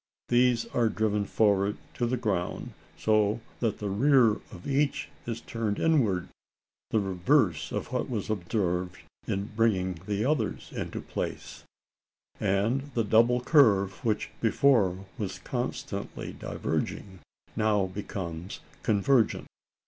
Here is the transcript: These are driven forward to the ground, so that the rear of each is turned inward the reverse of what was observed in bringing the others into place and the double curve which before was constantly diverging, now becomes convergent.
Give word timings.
These 0.29 0.65
are 0.69 0.89
driven 0.89 1.25
forward 1.25 1.77
to 1.93 2.07
the 2.07 2.17
ground, 2.17 2.71
so 2.97 3.39
that 3.59 3.77
the 3.77 3.91
rear 3.91 4.31
of 4.51 4.65
each 4.67 5.09
is 5.27 5.41
turned 5.41 5.77
inward 5.77 6.27
the 6.89 6.99
reverse 6.99 7.71
of 7.71 7.91
what 7.91 8.09
was 8.09 8.27
observed 8.27 8.97
in 9.27 9.51
bringing 9.55 9.99
the 10.07 10.25
others 10.25 10.71
into 10.71 11.01
place 11.01 11.65
and 12.39 12.91
the 12.95 13.03
double 13.03 13.41
curve 13.41 14.03
which 14.03 14.31
before 14.41 15.05
was 15.19 15.37
constantly 15.37 16.33
diverging, 16.33 17.19
now 17.55 17.85
becomes 17.85 18.59
convergent. 18.81 19.45